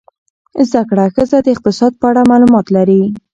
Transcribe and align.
زده 0.69 0.81
کړه 0.89 1.05
ښځه 1.15 1.37
د 1.43 1.47
اقتصاد 1.55 1.93
په 1.99 2.05
اړه 2.11 2.21
معلومات 2.31 2.65
لري. 2.75 3.01